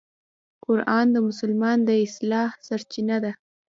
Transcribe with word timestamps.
قرآن 0.65 1.05
د 1.13 1.17
مسلمان 1.27 1.77
د 1.85 1.89
اصلاح 2.05 2.49
سرچینه 2.67 3.17
ده. 3.23 3.31